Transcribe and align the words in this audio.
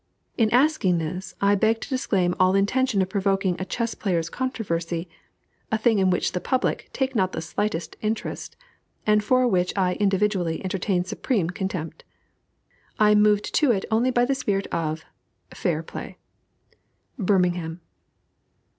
In 0.35 0.49
asking 0.49 0.97
this, 0.97 1.35
I 1.41 1.53
beg 1.53 1.79
to 1.81 1.89
disclaim 1.89 2.33
all 2.39 2.55
intention 2.55 3.03
of 3.03 3.09
provoking 3.09 3.55
a 3.59 3.65
chess 3.65 3.93
players' 3.93 4.31
controversy, 4.31 5.07
a 5.71 5.77
thing 5.77 5.99
in 5.99 6.09
which 6.09 6.31
the 6.31 6.39
public 6.41 6.89
take 6.91 7.13
not 7.15 7.33
the 7.33 7.39
slightest 7.41 7.97
interest, 8.01 8.55
and 9.05 9.23
for 9.23 9.47
which 9.47 9.71
I 9.77 9.93
individually 9.99 10.59
entertain 10.63 11.03
supreme 11.03 11.51
contempt. 11.51 12.03
I 12.97 13.11
am 13.11 13.21
moved 13.21 13.53
to 13.53 13.69
it 13.69 13.85
only 13.91 14.09
by 14.09 14.25
the 14.25 14.33
spirit 14.33 14.65
of 14.73 15.05
FAIR 15.53 15.83
PLAY. 15.83 16.17
BIRMINGHAM. 17.19 17.81